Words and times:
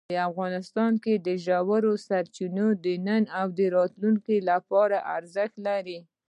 افغانستان 0.29 0.91
کې 1.03 1.13
ژورې 1.45 1.93
سرچینې 2.07 2.67
د 2.83 2.85
نن 3.07 3.23
او 3.39 3.47
راتلونکي 3.77 4.37
لپاره 4.49 4.97
ارزښت 5.15 5.55
لري. 5.67 5.99